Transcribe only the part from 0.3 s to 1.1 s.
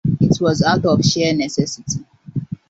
was out of